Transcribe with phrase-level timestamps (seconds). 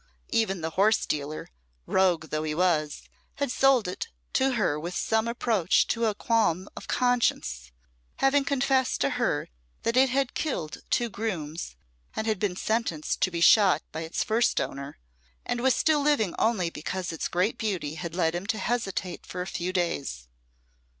[0.31, 1.47] Even the horse dealer,
[1.85, 3.03] rogue though he was,
[3.35, 7.71] had sold it to her with some approach to a qualm of conscience,
[8.15, 9.47] having confessed to her
[9.83, 11.75] that it had killed two grooms,
[12.15, 14.97] and been sentenced to be shot by its first owner,
[15.45, 19.43] and was still living only because its great beauty had led him to hesitate for
[19.43, 20.27] a few days.